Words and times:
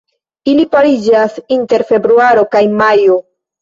Ili 0.53 0.65
pariĝas 0.71 1.39
inter 1.59 1.87
februaro 1.93 2.51
kaj 2.57 2.67
majo. 2.85 3.25